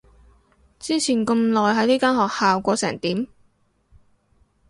[0.79, 3.27] 之前咁耐喺呢間學校過成點？